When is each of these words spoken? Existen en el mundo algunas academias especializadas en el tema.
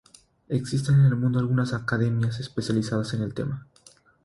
Existen 0.49 0.95
en 0.95 1.05
el 1.05 1.15
mundo 1.15 1.37
algunas 1.37 1.73
academias 1.73 2.39
especializadas 2.39 3.13
en 3.13 3.21
el 3.21 3.35
tema. 3.35 3.67